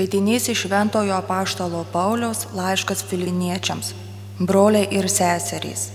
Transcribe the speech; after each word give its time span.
Skaitinys 0.00 0.48
iš 0.48 0.60
Šventojo 0.60 1.22
Paštalo 1.28 1.84
Pauliaus 1.92 2.46
laiškas 2.56 3.02
filiniečiams. 3.04 3.92
Broliai 4.38 4.88
ir 4.90 5.08
seserys. 5.12 5.90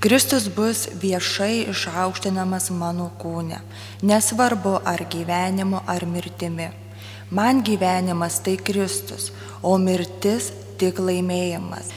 Kristus 0.00 0.46
bus 0.56 0.84
viešai 1.02 1.66
išaukštinamas 1.72 2.70
mano 2.70 3.08
kūne, 3.18 3.58
nesvarbu 4.02 4.76
ar 4.84 5.02
gyvenimu 5.10 5.82
ar 5.86 6.06
mirtimi. 6.06 6.70
Man 7.30 7.64
gyvenimas 7.66 8.38
tai 8.44 8.56
Kristus, 8.62 9.32
o 9.62 9.74
mirtis 9.78 10.52
tik 10.78 11.02
laimėjimas. 11.02 11.90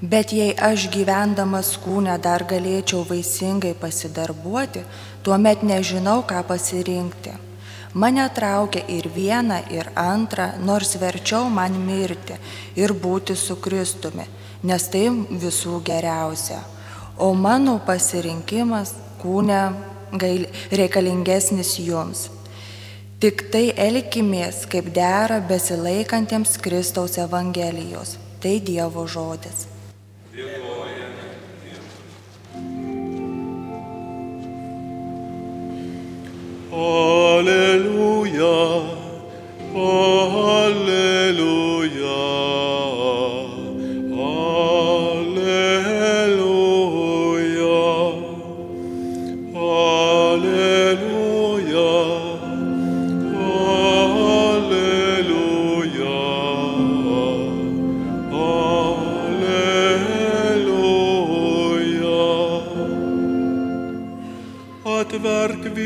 Bet 0.00 0.32
jei 0.32 0.56
aš 0.56 0.88
gyvendamas 0.96 1.76
kūne 1.84 2.16
dar 2.24 2.48
galėčiau 2.48 3.04
vaisingai 3.04 3.76
pasidarbuoti, 3.76 4.88
tuomet 5.22 5.60
nežinau, 5.60 6.22
ką 6.24 6.40
pasirinkti. 6.48 7.51
Mane 7.94 8.24
traukia 8.32 8.86
ir 8.88 9.08
viena, 9.12 9.60
ir 9.70 9.90
antra, 9.96 10.54
nors 10.58 10.94
verčiau 10.96 11.50
man 11.52 11.74
mirti 11.76 12.38
ir 12.76 12.94
būti 12.96 13.36
su 13.36 13.58
Kristumi, 13.60 14.24
nes 14.64 14.88
tai 14.88 15.10
visų 15.12 15.82
geriausia. 15.84 16.62
O 17.20 17.34
mano 17.36 17.76
pasirinkimas 17.84 18.94
kūne 19.20 19.60
gail, 20.16 20.46
reikalingesnis 20.72 21.76
jums. 21.84 22.30
Tik 23.20 23.44
tai 23.52 23.68
elkimės, 23.78 24.64
kaip 24.66 24.88
dera 24.96 25.38
besilaikantiems 25.46 26.56
Kristaus 26.64 27.20
Evangelijos. 27.22 28.16
Tai 28.42 28.56
Dievo 28.58 29.04
žodis. 29.06 29.71
Alleluia, 36.72 38.32
Hallelujah! 39.74 41.71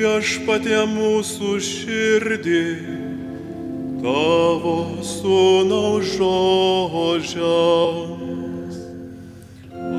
Viešpatie 0.07 0.87
mūsų 0.87 1.57
širdį, 1.67 2.61
tavo 3.99 5.03
sūnaus 5.03 6.13
žodžiams. 6.15 7.57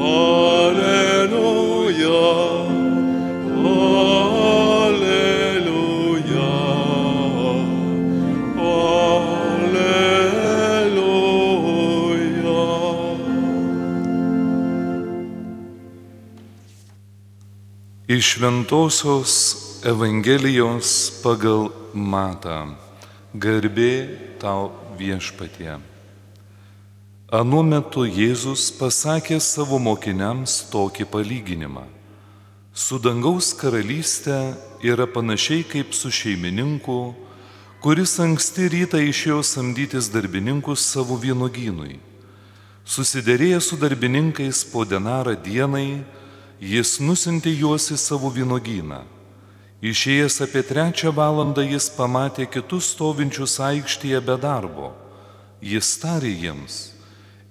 Alleluja, 0.08 1.44
alleluja, 3.74 5.36
alleluja. 8.64 9.84
Iš 18.08 18.24
Šventojios 18.38 19.67
Evangelijos 19.86 21.22
pagal 21.22 21.68
Matą. 21.94 22.74
Garbė 23.38 24.10
tau 24.42 24.72
viešpatie. 24.98 25.76
Anu 27.30 27.60
metu 27.62 28.02
Jėzus 28.10 28.72
pasakė 28.74 29.38
savo 29.38 29.78
mokiniams 29.78 30.64
tokį 30.72 31.06
palyginimą. 31.12 31.84
Su 32.74 32.98
dangaus 32.98 33.52
karalystė 33.54 34.56
yra 34.82 35.06
panašiai 35.06 35.62
kaip 35.62 35.94
su 35.94 36.10
šeimininku, 36.10 37.14
kuris 37.84 38.16
anksti 38.18 38.72
rytą 38.74 38.98
išėjo 38.98 39.44
samdytis 39.46 40.10
darbininkus 40.10 40.88
savo 40.90 41.20
vienogynui. 41.22 42.00
Susiderėjęs 42.82 43.70
su 43.70 43.78
darbininkais 43.78 44.64
po 44.74 44.88
denarą 44.90 45.38
dienai, 45.38 46.02
jis 46.58 46.98
nusintė 46.98 47.54
juos 47.54 47.92
į 47.94 48.00
savo 48.02 48.34
vynogyną. 48.34 49.17
Išėjęs 49.78 50.40
apie 50.42 50.64
trečią 50.66 51.12
valandą 51.14 51.62
jis 51.62 51.92
pamatė 51.94 52.48
kitus 52.50 52.96
stovinčius 52.96 53.60
aikštėje 53.62 54.22
be 54.26 54.38
darbo. 54.42 54.94
Jis 55.62 55.92
tarė 56.02 56.32
jiems, 56.34 56.78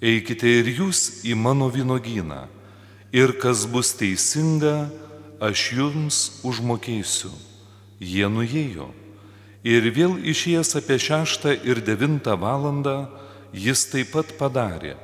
eikite 0.03 0.51
ir 0.61 0.67
jūs 0.67 1.23
į 1.27 1.37
mano 1.39 1.69
vynogyną, 1.71 2.47
ir 3.15 3.33
kas 3.39 3.67
bus 3.71 3.93
teisinga, 3.95 4.91
aš 5.39 5.73
jums 5.79 6.19
užmokėsiu. 6.43 7.31
Jie 8.03 8.27
nuėjo. 8.29 8.91
Ir 9.67 9.87
vėl 9.91 10.19
išėjęs 10.23 10.77
apie 10.79 10.99
šeštą 11.03 11.55
ir 11.67 11.81
devintą 11.83 12.37
valandą, 12.39 13.09
jis 13.55 13.87
taip 13.91 14.13
pat 14.15 14.35
padarė. 14.39 14.97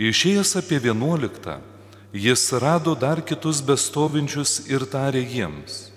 Išėjęs 0.00 0.56
apie 0.60 0.78
vienuoliktą, 0.80 1.60
jis 2.12 2.52
rado 2.60 2.94
dar 2.96 3.20
kitus 3.24 3.60
bestovinčius 3.64 4.68
ir 4.68 4.84
tarė 4.88 5.24
jiems, 5.24 5.91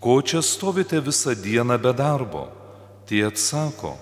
ko 0.00 0.22
čia 0.22 0.42
stovite 0.42 1.00
visą 1.00 1.34
dieną 1.34 1.78
be 1.78 1.92
darbo? 1.92 2.48
Tie 3.08 3.24
atsako, 3.26 3.96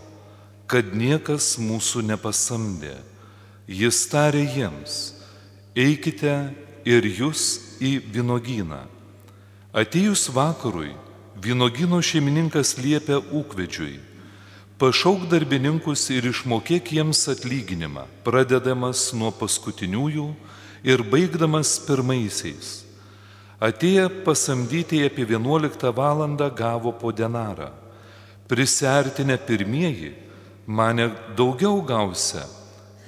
kad 0.67 0.95
niekas 0.95 1.57
mūsų 1.63 2.03
nepasamdė. 2.11 2.97
Jis 3.67 4.07
tarė 4.11 4.45
jiems, 4.47 5.15
eikite 5.75 6.53
ir 6.87 7.07
jūs 7.07 7.43
į 7.83 7.99
vynogyną. 8.15 8.85
Atėjus 9.77 10.29
vakarui, 10.33 10.95
vynogino 11.43 11.99
šeimininkas 12.01 12.77
liepia 12.79 13.19
ūkvedžiui, 13.21 13.99
pašauk 14.81 15.27
darbininkus 15.31 16.09
ir 16.15 16.31
išmokėk 16.31 16.95
jiems 16.97 17.27
atlyginimą, 17.33 18.07
pradedamas 18.25 19.11
nuo 19.13 19.33
paskutiniųjų 19.35 20.31
ir 20.87 21.03
baigdamas 21.11 21.77
pirmaisiais. 21.87 22.86
Atėję 23.61 24.11
pasamdyti 24.25 25.01
apie 25.07 25.25
11 25.25 25.93
valandą 25.93 26.51
gavo 26.51 26.93
po 26.93 27.13
denarą. 27.13 27.71
Prisertinę 28.49 29.39
pirmieji, 29.39 30.13
mane 30.67 31.11
daugiau 31.37 31.83
gausia, 31.83 32.45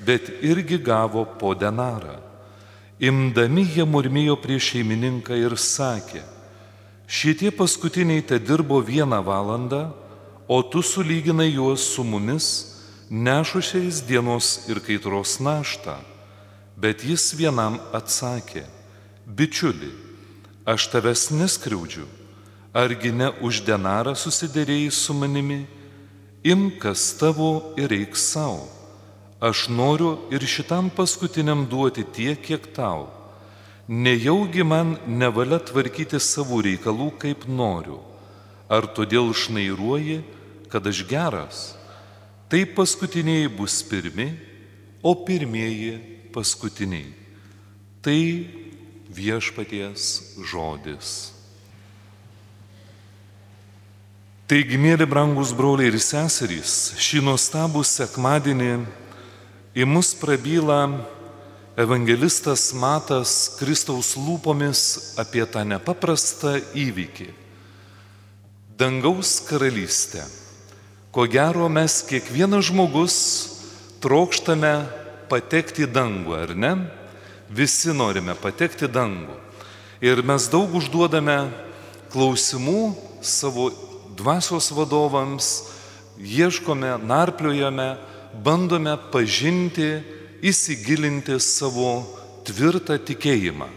bet 0.07 0.31
irgi 0.43 0.79
gavo 0.79 1.27
po 1.27 1.55
denarą. 1.55 2.17
Imdami 2.99 3.67
jie 3.75 3.85
murmėjo 3.85 4.39
prieš 4.41 4.73
šeimininką 4.73 5.37
ir 5.37 5.55
sakė, 5.55 6.25
šitie 7.07 7.53
paskutiniai 7.53 8.25
te 8.25 8.41
dirbo 8.41 8.81
vieną 8.81 9.21
valandą, 9.23 9.93
o 10.49 10.63
tu 10.63 10.83
sulyginai 10.83 11.53
juos 11.53 11.85
su 11.93 12.03
mumis, 12.03 12.49
nešušiais 13.11 14.01
dienos 14.09 14.65
ir 14.67 14.81
kaitros 14.81 15.39
naštą. 15.45 16.01
Bet 16.77 17.05
jis 17.05 17.35
vienam 17.37 17.79
atsakė, 17.93 18.65
bičiuli, 19.27 20.08
aš 20.69 20.91
tavęs 20.93 21.31
neskriaudžiu, 21.33 22.05
argi 22.77 23.09
ne 23.13 23.31
už 23.41 23.63
denarą 23.65 24.13
susidėrėjai 24.13 24.91
su 24.93 25.15
manimi, 25.17 25.63
imkas 26.45 27.15
tavo 27.17 27.73
ir 27.81 27.95
eik 27.97 28.19
savo. 28.21 28.67
Aš 29.41 29.69
noriu 29.73 30.19
ir 30.35 30.43
šitam 30.45 30.91
paskutiniam 30.91 31.65
duoti 31.71 32.05
tiek, 32.05 32.43
kiek 32.43 32.67
tau. 32.77 33.07
Nejaugi 33.89 34.67
man 34.67 34.97
nevalia 35.07 35.61
tvarkyti 35.63 36.21
savo 36.21 36.61
reikalų, 36.61 37.13
kaip 37.23 37.47
noriu. 37.49 38.03
Ar 38.69 38.85
todėl 38.93 39.31
šnairuoji, 39.33 40.21
kad 40.69 40.85
aš 40.85 41.05
geras? 41.09 41.61
Tai 42.53 42.61
paskutiniai 42.77 43.49
bus 43.49 43.81
pirmi, 43.89 44.35
o 45.01 45.15
pirmieji 45.25 45.95
paskutiniai. 46.35 47.15
Tai 48.05 48.21
viešpaties 49.09 50.39
žodis. 50.45 51.33
Taigi, 54.49 54.79
mėly 54.81 55.05
brangus 55.05 55.53
broliai 55.53 55.91
ir 55.91 55.99
seserys, 56.01 56.95
šį 56.97 57.21
nuostabų 57.27 57.83
sekmadienį 57.85 58.71
į 59.77 59.85
mus 59.85 60.15
prabyla 60.17 60.87
evangelistas 61.77 62.71
Matas 62.73 63.35
Kristaus 63.59 64.15
lūpomis 64.17 64.81
apie 65.21 65.45
tą 65.45 65.67
nepaprastą 65.69 66.57
įvykį- 66.73 67.29
dangaus 68.81 69.37
karalystę. 69.45 70.25
Ko 71.13 71.29
gero 71.29 71.69
mes 71.69 72.03
kiekvienas 72.09 72.73
žmogus 72.73 73.17
trokštame 74.01 74.89
patekti 75.29 75.85
į 75.85 75.93
dangų, 75.93 76.33
ar 76.35 76.57
ne? 76.57 76.98
Visi 77.49 77.95
norime 77.97 78.35
patekti 78.37 78.89
dangų. 78.89 79.37
Ir 80.05 80.21
mes 80.23 80.47
daug 80.53 80.75
užduodame 80.79 81.49
klausimų 82.13 82.93
savo 83.25 83.71
dvasios 84.19 84.69
vadovams, 84.75 85.49
ieškome, 86.19 86.99
narpliojame, 87.03 87.97
bandome 88.45 88.95
pažinti, 89.13 89.99
įsigilinti 90.45 91.39
savo 91.43 92.05
tvirtą 92.47 92.99
tikėjimą. 93.03 93.69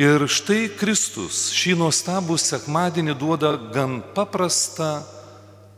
Ir 0.00 0.24
štai 0.24 0.70
Kristus 0.80 1.50
šį 1.52 1.76
nuostabų 1.82 2.38
sekmadienį 2.40 3.14
duoda 3.20 3.52
gan 3.74 4.00
paprastą 4.16 5.02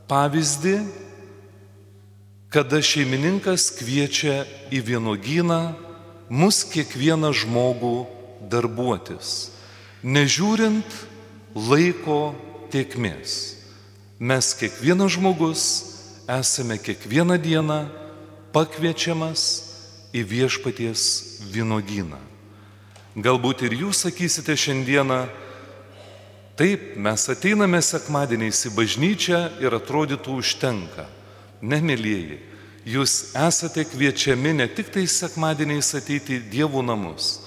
pavyzdį, 0.08 0.78
kada 2.54 2.78
šeimininkas 2.78 3.72
kviečia 3.74 4.44
į 4.70 4.84
vienogyną 4.86 5.83
mus 6.28 6.62
kiekvieną 6.68 7.32
žmogų 7.36 8.06
darbuotis, 8.50 9.50
nežiūrint 10.04 10.88
laiko 11.54 12.34
tiekmės. 12.72 13.54
Mes 14.18 14.54
kiekvienas 14.56 15.16
žmogus 15.16 15.62
esame 16.30 16.78
kiekvieną 16.78 17.38
dieną 17.42 17.80
pakviečiamas 18.54 19.42
į 20.14 20.22
viešpaties 20.30 21.02
vynogyną. 21.52 22.20
Galbūt 23.14 23.66
ir 23.66 23.76
jūs 23.84 24.04
sakysite 24.06 24.56
šiandieną, 24.58 25.26
taip, 26.58 26.94
mes 26.98 27.26
ateiname 27.30 27.78
sekmadieniais 27.82 28.64
į 28.66 28.72
bažnyčią 28.74 29.40
ir 29.62 29.74
atrodytų 29.76 30.38
užtenka. 30.40 31.06
Nemėlyjeji, 31.64 32.40
jūs 32.84 33.32
esate 33.36 33.84
kviečiami 33.88 34.52
ne 34.60 34.68
tik 34.68 34.92
tai 34.92 35.06
sekmadieniais 35.08 35.94
ateiti 35.96 36.38
į 36.38 36.44
dievų 36.52 36.84
namus, 36.84 37.40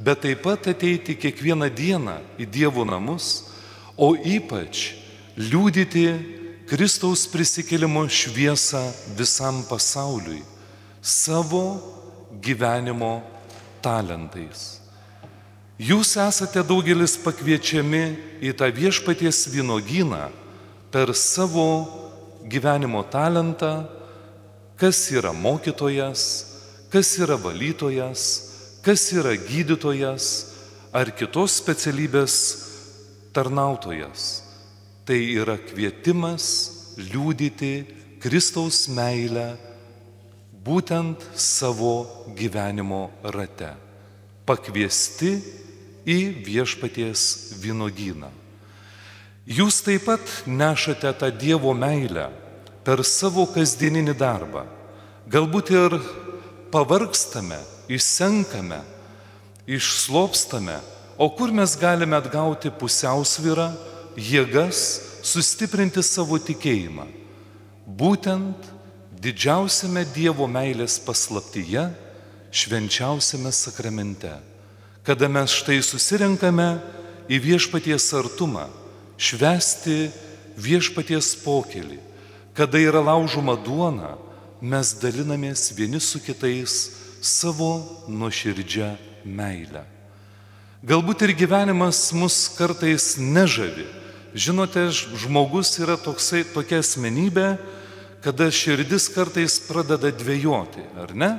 bet 0.00 0.24
taip 0.24 0.42
pat 0.46 0.70
ateiti 0.72 1.16
kiekvieną 1.18 1.68
dieną 1.74 2.18
į 2.40 2.48
dievų 2.48 2.86
namus, 2.88 3.48
o 3.96 4.14
ypač 4.14 4.94
liūdyti 5.36 6.06
Kristaus 6.68 7.24
prisikėlimo 7.32 8.02
šviesą 8.12 8.82
visam 9.16 9.62
pasauliui 9.68 10.42
savo 11.00 11.62
gyvenimo 12.44 13.22
talentais. 13.80 14.78
Jūs 15.78 16.16
esate 16.18 16.64
daugelis 16.66 17.14
pakviečiami 17.22 18.02
į 18.42 18.52
tą 18.58 18.66
viešpaties 18.74 19.46
vynogyną 19.52 20.26
per 20.90 21.14
savo 21.14 21.68
gyvenimo 22.50 23.04
talentą, 23.06 23.86
kas 24.78 25.10
yra 25.10 25.32
mokytojas, 25.34 26.22
kas 26.92 27.18
yra 27.18 27.36
valytojas, 27.36 28.22
kas 28.82 29.10
yra 29.12 29.34
gydytojas 29.34 30.28
ar 30.94 31.10
kitos 31.10 31.58
specialybės 31.58 32.34
tarnautojas. 33.34 34.44
Tai 35.04 35.18
yra 35.18 35.58
kvietimas 35.58 36.46
liūdyti 36.98 37.74
Kristaus 38.22 38.86
meilę 38.90 39.56
būtent 40.64 41.22
savo 41.34 42.26
gyvenimo 42.38 43.08
rate. 43.34 43.74
Pakviesti 44.46 45.32
į 46.08 46.18
viešpaties 46.46 47.22
vynogyną. 47.60 48.30
Jūs 49.48 49.80
taip 49.84 50.04
pat 50.08 50.24
nešate 50.46 51.12
tą 51.16 51.30
Dievo 51.32 51.72
meilę 51.76 52.28
per 52.88 53.02
savo 53.04 53.42
kasdieninį 53.52 54.14
darbą. 54.16 54.62
Galbūt 55.28 55.74
ir 55.76 55.96
pavargstame, 56.72 57.58
išsenkame, 57.92 58.78
išslopstame, 59.68 60.78
o 61.20 61.28
kur 61.36 61.52
mes 61.52 61.74
galime 61.76 62.16
atgauti 62.16 62.72
pusiausvyrą, 62.72 63.66
jėgas 64.16 64.80
sustiprinti 65.20 66.00
savo 66.00 66.40
tikėjimą. 66.40 67.04
Būtent 67.84 68.72
didžiausiame 69.20 70.06
Dievo 70.16 70.48
meilės 70.48 70.96
paslaptyje, 71.04 71.90
švenčiausiame 72.48 73.52
sakramente, 73.52 74.32
kada 75.04 75.28
mes 75.28 75.60
štai 75.60 75.82
susirenkame 75.84 76.72
į 77.28 77.44
viešpaties 77.50 78.14
artumą, 78.16 78.64
švesti 79.20 80.06
viešpaties 80.56 81.34
pokelį, 81.44 82.07
kada 82.58 82.80
yra 82.82 83.04
laužoma 83.06 83.54
duona, 83.54 84.16
mes 84.58 84.90
dalinamės 84.98 85.70
vieni 85.78 86.00
su 86.02 86.18
kitais 86.18 86.90
savo 87.22 87.78
nuoširdžią 88.10 88.90
meilę. 89.22 89.84
Galbūt 90.82 91.22
ir 91.26 91.36
gyvenimas 91.38 92.10
mus 92.14 92.48
kartais 92.58 93.14
nežavi, 93.18 93.86
Žinote, 94.34 94.90
žmogus 94.92 95.72
yra 95.80 95.96
toksai, 95.96 96.42
tokia 96.52 96.82
asmenybė, 96.82 97.56
kada 98.20 98.50
širdis 98.52 99.08
kartais 99.14 99.56
pradeda 99.64 100.12
dvėjoti, 100.12 100.84
ar 101.00 101.14
ne? 101.16 101.30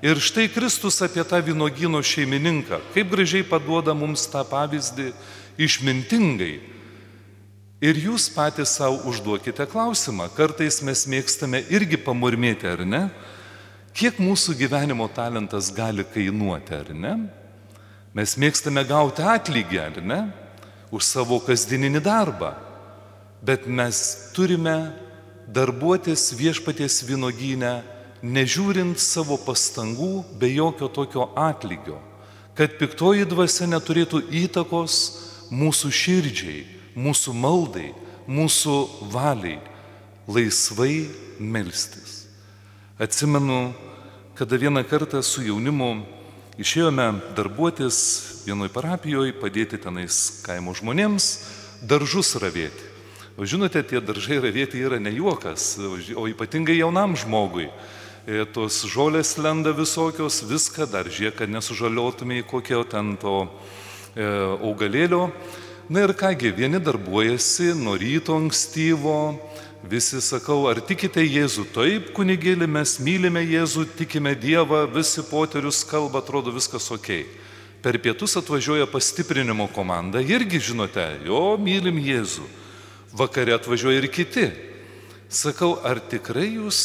Ir 0.00 0.20
štai 0.22 0.46
Kristus 0.48 1.02
apie 1.04 1.24
tą 1.26 1.40
vynogino 1.44 2.00
šeimininką, 2.00 2.78
kaip 2.94 3.10
gražiai 3.10 3.44
paduoda 3.44 3.92
mums 3.92 4.28
tą 4.30 4.44
pavyzdį 4.48 5.10
išmintingai. 5.60 6.54
Ir 7.80 7.96
jūs 7.96 8.26
patys 8.34 8.74
savo 8.76 8.98
užduokite 9.08 9.64
klausimą, 9.64 10.26
kartais 10.36 10.82
mes 10.84 11.06
mėgstame 11.08 11.62
irgi 11.72 11.96
pamurmėti, 11.96 12.68
ar 12.68 12.84
ne? 12.84 13.06
Kiek 13.96 14.18
mūsų 14.20 14.52
gyvenimo 14.58 15.06
talentas 15.08 15.70
gali 15.72 16.04
kainuoti, 16.04 16.76
ar 16.76 16.90
ne? 16.92 17.14
Mes 18.12 18.36
mėgstame 18.36 18.84
gauti 18.84 19.24
atlygį, 19.24 19.80
ar 19.80 20.00
ne? 20.04 20.20
už 20.90 21.06
savo 21.06 21.38
kasdieninį 21.38 22.00
darbą, 22.02 22.50
bet 23.46 23.68
mes 23.70 24.00
turime 24.34 24.90
darbuotis 25.46 26.32
viešpaties 26.34 27.04
vynogynę, 27.06 27.80
nežiūrint 28.20 28.98
savo 29.00 29.38
pastangų 29.40 30.24
be 30.38 30.50
jokio 30.50 30.90
tokio 30.90 31.28
atlygio, 31.38 32.00
kad 32.58 32.74
piktoji 32.76 33.24
dvasia 33.30 33.70
neturėtų 33.70 34.24
įtakos 34.42 34.98
mūsų 35.54 35.92
širdžiai, 35.94 36.79
mūsų 37.00 37.34
maldai, 37.36 37.90
mūsų 38.30 38.76
valiai, 39.12 39.58
laisvai 40.30 41.08
melstis. 41.40 42.26
Atsimenu, 43.00 43.72
kada 44.36 44.60
vieną 44.60 44.84
kartą 44.84 45.22
su 45.24 45.42
jaunimu 45.42 46.02
išėjome 46.60 47.08
darbuotis 47.36 47.96
vienoj 48.44 48.68
parapijoje, 48.72 49.34
padėti 49.40 49.80
tenais 49.80 50.42
kaimo 50.44 50.74
žmonėms, 50.76 51.30
daržus 51.88 52.34
ravėti. 52.40 52.88
O 53.40 53.46
žinote, 53.48 53.80
tie 53.86 54.02
daržai 54.04 54.40
ravėti 54.42 54.82
yra 54.84 54.98
ne 55.00 55.12
juokas, 55.14 55.78
o 55.80 56.26
ypatingai 56.28 56.76
jaunam 56.76 57.16
žmogui. 57.16 57.70
E, 58.28 58.44
tos 58.52 58.82
žolės 58.84 59.38
lenda 59.40 59.72
visokios, 59.72 60.42
viską 60.44 60.84
dar 60.92 61.08
žiūrėk, 61.08 61.38
kad 61.38 61.52
nesužaliotumai 61.52 62.42
kokio 62.44 62.82
ten 62.84 63.14
to 63.20 63.46
e, 64.12 64.26
augalėlio. 64.60 65.30
Na 65.90 66.04
ir 66.06 66.14
kągi, 66.14 66.52
vieni 66.54 66.78
darbuojasi 66.78 67.74
nuo 67.74 67.96
ryto 67.98 68.36
ankstyvo, 68.38 69.18
Visi 69.80 70.20
sakau, 70.20 70.66
ar 70.68 70.76
tikite 70.84 71.22
Jėzų? 71.24 71.64
Taip, 71.72 72.10
kunigėlį, 72.12 72.66
mes 72.68 72.98
mylime 73.00 73.40
Jėzų, 73.40 73.86
tikime 73.96 74.34
Dievą, 74.36 74.82
visi 74.92 75.24
poterius 75.24 75.80
kalba, 75.88 76.20
atrodo 76.20 76.52
viskas 76.52 76.90
ok. 76.92 77.08
Per 77.80 77.96
pietus 77.96 78.36
atvažiuoja 78.36 78.84
pastiprinimo 78.92 79.70
komanda, 79.72 80.20
irgi 80.20 80.60
žinote, 80.60 81.06
jo 81.24 81.56
mylim 81.56 81.96
Jėzų. 81.96 82.44
Vakare 83.16 83.56
atvažiuoja 83.56 84.02
ir 84.02 84.10
kiti. 84.12 84.46
Sakau, 85.32 85.78
ar 85.80 85.96
tikrai 85.96 86.58
jūs 86.58 86.84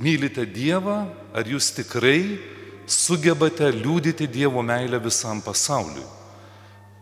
mylite 0.00 0.48
Dievą, 0.48 1.02
ar 1.36 1.44
jūs 1.44 1.68
tikrai 1.76 2.40
sugebate 2.88 3.68
liūdyti 3.76 4.24
Dievo 4.24 4.64
meilę 4.64 5.04
visam 5.04 5.44
pasauliui? 5.44 6.15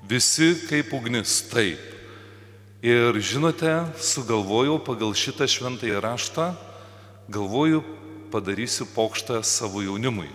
Visi 0.08 0.52
kaip 0.68 0.92
ugnis, 0.92 1.38
taip. 1.49 1.80
Ir 2.84 3.16
žinote, 3.25 3.87
sugalvojau 3.96 4.76
pagal 4.84 5.14
šitą 5.16 5.49
šventąjį 5.49 6.02
raštą, 6.04 6.50
galvoju, 7.32 7.80
padarysiu 8.28 8.84
pokštą 8.92 9.40
savo 9.40 9.80
jaunimui. 9.80 10.28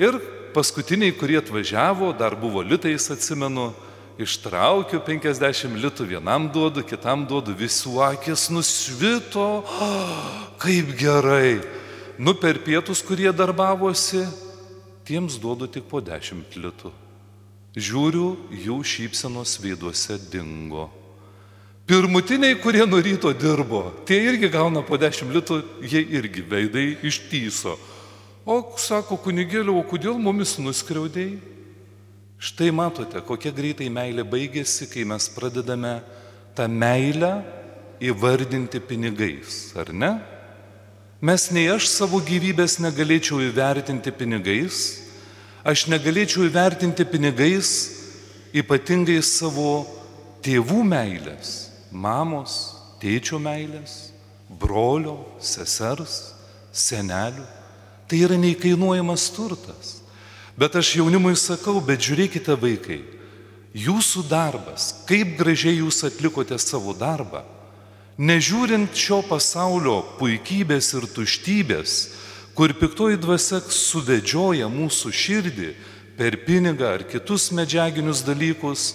Ir 0.00 0.16
paskutiniai, 0.56 1.12
kurie 1.12 1.36
atvažiavo, 1.42 2.14
dar 2.16 2.38
buvo 2.40 2.64
litais, 2.64 3.10
atsimenu, 3.12 3.74
ištraukiu 4.16 5.02
50 5.04 5.76
litų, 5.76 6.08
vienam 6.16 6.48
duodu, 6.48 6.80
kitam 6.80 7.28
duodu, 7.28 7.52
visų 7.52 8.00
akis 8.08 8.48
nusvito, 8.48 9.60
oh, 9.60 10.20
kaip 10.62 10.96
gerai. 10.96 11.60
Nu 12.16 12.32
per 12.32 12.64
pietus, 12.64 13.04
kurie 13.04 13.28
darbavosi, 13.28 14.24
tiems 15.04 15.36
duodu 15.36 15.68
tik 15.68 15.84
po 15.84 16.00
10 16.00 16.56
litų. 16.56 16.96
Žiūriu, 17.76 18.30
jų 18.56 18.78
šypsenos 18.80 19.58
veiduose 19.60 20.16
dingo. 20.32 20.88
Pirmutiniai, 21.86 22.56
kurie 22.58 22.82
nuo 22.88 22.98
ryto 23.04 23.30
dirbo, 23.36 23.92
tie 24.08 24.16
irgi 24.26 24.48
gauna 24.50 24.80
po 24.82 24.96
10 24.98 25.28
litų, 25.36 25.60
jie 25.86 26.00
irgi 26.18 26.42
veidai 26.42 26.86
ištyso. 27.06 27.76
O 28.48 28.56
sako 28.80 29.18
kunigėliu, 29.20 29.76
o 29.76 29.84
kodėl 29.86 30.16
mumis 30.18 30.56
nuskriaudėjai? 30.58 31.36
Štai 32.42 32.72
matote, 32.74 33.20
kokia 33.22 33.52
greitai 33.54 33.86
meilė 33.92 34.24
baigėsi, 34.26 34.88
kai 34.90 35.06
mes 35.08 35.28
pradedame 35.32 36.00
tą 36.56 36.66
meilę 36.68 37.38
įvardinti 38.02 38.80
pinigais, 38.82 39.70
ar 39.76 39.92
ne? 39.92 40.12
Mes 41.20 41.46
nei 41.54 41.68
aš 41.72 41.86
savo 41.88 42.18
gyvybės 42.20 42.80
negalėčiau 42.82 43.40
įvertinti 43.46 44.12
pinigais, 44.12 45.05
aš 45.66 45.88
negalėčiau 45.90 46.46
įvertinti 46.46 47.04
pinigais 47.10 47.70
ypatingai 48.54 49.18
savo 49.24 49.82
tėvų 50.46 50.84
meilės, 50.86 51.72
mamos, 51.90 52.54
tėčio 53.02 53.40
meilės, 53.42 54.12
brolio, 54.48 55.18
sesers, 55.42 56.32
senelių. 56.70 57.44
Tai 58.06 58.18
yra 58.22 58.36
neįkainuojamas 58.38 59.26
turtas. 59.34 59.96
Bet 60.56 60.78
aš 60.78 60.94
jaunimui 61.00 61.34
sakau, 61.36 61.80
bet 61.84 62.04
žiūrėkite 62.06 62.54
vaikai, 62.56 63.00
jūsų 63.76 64.22
darbas, 64.30 65.02
kaip 65.08 65.34
gražiai 65.36 65.82
jūs 65.82 65.98
atlikote 66.06 66.56
savo 66.62 66.94
darbą, 66.96 67.42
nežiūrint 68.16 68.94
šio 68.96 69.20
pasaulio 69.26 69.98
puikybės 70.20 70.94
ir 70.96 71.10
tuštybės, 71.12 71.96
kur 72.56 72.72
piktoji 72.72 73.18
dvasia 73.20 73.60
suvedžioja 73.60 74.70
mūsų 74.72 75.12
širdį 75.12 75.68
per 76.16 76.38
pinigą 76.46 76.88
ar 76.94 77.02
kitus 77.04 77.50
medžiaginius 77.52 78.22
dalykus, 78.24 78.94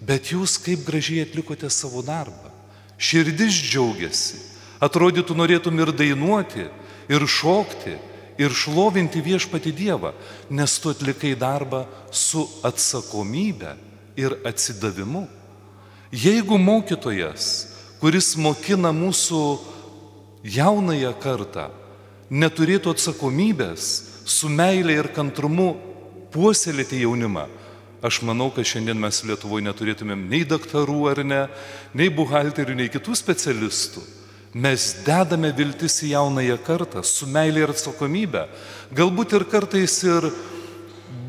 bet 0.00 0.30
jūs 0.30 0.54
kaip 0.62 0.84
gražiai 0.86 1.24
atlikote 1.26 1.68
savo 1.74 2.04
darbą. 2.06 2.52
Širdis 3.00 3.56
džiaugiasi, 3.66 4.38
atrodytų 4.78 5.34
norėtum 5.34 5.82
ir 5.82 5.90
dainuoti, 5.96 6.68
ir 7.10 7.26
šokti, 7.26 7.96
ir 8.38 8.54
šlovinti 8.54 9.20
viešpati 9.24 9.72
Dievą, 9.74 10.14
nes 10.48 10.78
tu 10.78 10.94
atlikai 10.94 11.34
darbą 11.34 11.82
su 12.14 12.46
atsakomybė 12.62 13.74
ir 14.20 14.38
atsidavimu. 14.46 15.26
Jeigu 16.14 16.58
mokytojas, 16.58 17.50
kuris 18.00 18.36
mokina 18.38 18.94
mūsų 18.94 19.42
jaunąją 20.46 21.12
kartą, 21.20 21.68
neturėtų 22.30 22.94
atsakomybės 22.94 23.88
su 24.30 24.48
meilė 24.48 25.00
ir 25.00 25.10
kantrumu 25.14 25.74
puoselėti 26.30 27.02
jaunimą, 27.02 27.48
aš 28.06 28.22
manau, 28.24 28.48
kad 28.54 28.64
šiandien 28.64 28.98
mes 29.00 29.24
Lietuvoje 29.26 29.66
neturėtumėm 29.66 30.28
nei 30.30 30.46
daktarų 30.48 31.02
ar 31.10 31.24
ne, 31.26 31.42
nei 31.94 32.08
buhalterių, 32.14 32.78
nei 32.78 32.88
kitų 32.92 33.18
specialistų 33.18 34.06
mes 34.54 34.94
dedame 35.06 35.52
viltis 35.54 36.00
į 36.02 36.14
jaunąją 36.14 36.56
kartą 36.66 37.04
su 37.06 37.28
meilė 37.30 37.64
ir 37.64 37.72
atsakomybė. 37.74 38.46
Galbūt 38.96 39.36
ir 39.38 39.44
kartais 39.46 39.94
ir 40.02 40.26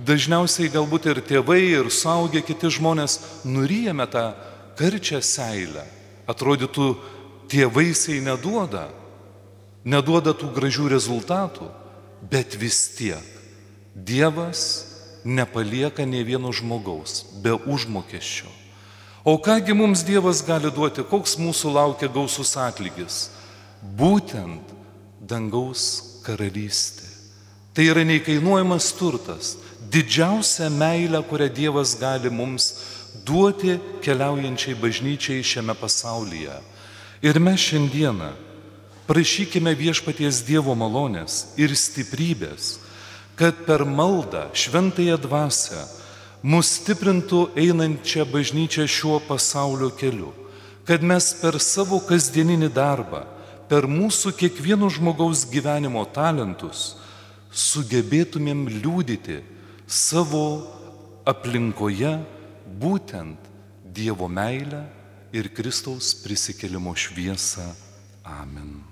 dažniausiai 0.08 0.72
galbūt 0.74 1.06
ir 1.12 1.22
tėvai, 1.22 1.62
ir 1.78 1.92
suaugę 1.94 2.42
kiti 2.42 2.72
žmonės 2.74 3.20
nuryjame 3.46 4.08
tą 4.10 4.32
karčią 4.80 5.22
seilę. 5.22 5.86
Atrodytų, 6.30 6.96
tie 7.52 7.68
vaisiai 7.70 8.22
neduoda, 8.26 8.88
neduoda 9.86 10.34
tų 10.38 10.52
gražių 10.56 10.90
rezultatų, 10.94 11.70
bet 12.30 12.56
vis 12.60 12.88
tiek 12.98 13.26
Dievas 13.92 14.88
nepalieka 15.26 16.06
ne 16.08 16.24
vieno 16.24 16.52
žmogaus 16.56 17.26
be 17.44 17.52
užmokesčio. 17.54 18.48
O 19.24 19.38
kągi 19.38 19.74
mums 19.74 20.06
Dievas 20.08 20.42
gali 20.46 20.72
duoti, 20.72 21.04
koks 21.04 21.36
mūsų 21.38 21.74
laukia 21.76 22.08
gausus 22.10 22.56
atlygis? 22.58 23.30
Būtent 23.82 24.72
dangaus 25.20 26.22
karalystė. 26.26 27.06
Tai 27.76 27.86
yra 27.86 28.06
neįkainuojamas 28.08 28.90
turtas, 28.98 29.56
didžiausia 29.92 30.72
meilė, 30.74 31.22
kurią 31.28 31.50
Dievas 31.54 31.94
gali 32.00 32.32
mums 32.34 32.72
duoti 33.28 33.78
keliaujančiai 34.04 34.76
bažnyčiai 34.80 35.44
šiame 35.46 35.76
pasaulyje. 35.78 36.58
Ir 37.22 37.38
mes 37.40 37.62
šiandieną 37.62 38.32
prašykime 39.12 39.74
viešpaties 39.76 40.40
Dievo 40.48 40.72
malonės 40.72 41.52
ir 41.60 41.74
stiprybės, 41.76 42.78
kad 43.36 43.66
per 43.68 43.84
maldą 43.84 44.46
šventąją 44.56 45.18
dvasę 45.20 45.82
mus 46.48 46.70
stiprintų 46.78 47.42
einančią 47.60 48.24
bažnyčią 48.32 48.86
šiuo 48.88 49.18
pasaulio 49.28 49.90
keliu, 50.00 50.32
kad 50.88 51.04
mes 51.04 51.28
per 51.42 51.60
savo 51.60 52.00
kasdieninį 52.08 52.70
darbą, 52.72 53.26
per 53.68 53.84
mūsų 53.84 54.32
kiekvieno 54.40 54.88
žmogaus 54.88 55.44
gyvenimo 55.52 56.06
talentus 56.16 56.94
sugebėtumėm 57.52 58.64
liūdyti 58.80 59.42
savo 59.88 60.46
aplinkoje 61.28 62.14
būtent 62.80 63.50
Dievo 63.92 64.32
meilę 64.32 64.86
ir 65.36 65.52
Kristaus 65.52 66.14
prisikelimo 66.24 66.96
šviesą. 66.96 67.68
Amen. 68.24 68.91